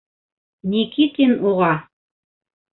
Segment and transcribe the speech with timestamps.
[0.71, 1.71] Никитин уға: